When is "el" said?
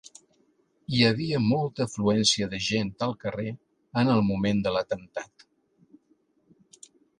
4.15-4.25